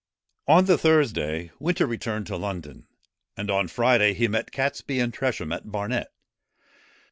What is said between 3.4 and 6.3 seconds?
on Friday, he met Catesby and Tresham at Barnet.